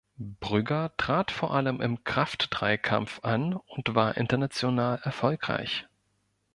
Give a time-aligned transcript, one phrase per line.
[0.17, 5.85] Brügger trat vor allem im Kraftdreikampf an und war international erfolgreich.